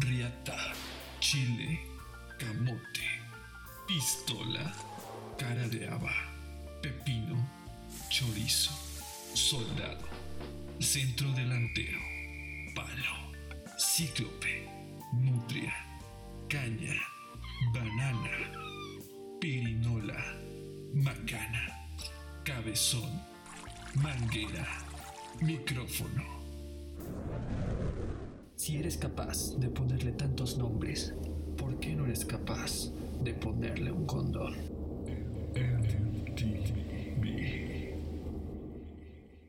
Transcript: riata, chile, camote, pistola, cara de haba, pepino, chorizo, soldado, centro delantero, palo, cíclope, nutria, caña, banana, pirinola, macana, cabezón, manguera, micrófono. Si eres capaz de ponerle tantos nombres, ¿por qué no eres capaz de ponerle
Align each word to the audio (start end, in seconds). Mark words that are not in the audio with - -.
riata, 0.00 0.56
chile, 1.20 1.80
camote, 2.38 3.08
pistola, 3.86 4.72
cara 5.36 5.68
de 5.68 5.86
haba, 5.88 6.12
pepino, 6.80 7.36
chorizo, 8.08 8.70
soldado, 9.34 10.06
centro 10.80 11.30
delantero, 11.32 11.98
palo, 12.74 13.32
cíclope, 13.78 14.68
nutria, 15.12 15.74
caña, 16.48 16.94
banana, 17.72 18.30
pirinola, 19.40 20.22
macana, 20.94 21.88
cabezón, 22.44 23.20
manguera, 23.96 24.66
micrófono. 25.40 26.37
Si 28.58 28.76
eres 28.76 28.96
capaz 28.96 29.56
de 29.60 29.68
ponerle 29.68 30.10
tantos 30.10 30.58
nombres, 30.58 31.14
¿por 31.56 31.78
qué 31.78 31.94
no 31.94 32.06
eres 32.06 32.24
capaz 32.24 32.90
de 33.22 33.32
ponerle 33.32 33.92